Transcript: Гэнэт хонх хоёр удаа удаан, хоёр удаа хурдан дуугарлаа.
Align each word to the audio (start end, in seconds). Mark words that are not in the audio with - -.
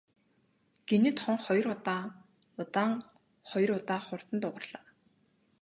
Гэнэт 0.87 1.17
хонх 1.23 1.41
хоёр 1.47 1.65
удаа 1.75 2.03
удаан, 2.61 2.91
хоёр 3.49 3.69
удаа 3.79 3.99
хурдан 4.05 4.37
дуугарлаа. 4.41 4.85